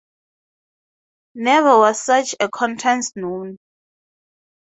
Never 1.35 1.77
was 1.77 2.01
such 2.01 2.33
a 2.39 2.49
contest 2.49 3.15
known. 3.15 3.57